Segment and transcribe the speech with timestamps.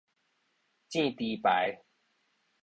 [0.89, 1.83] 糋豬排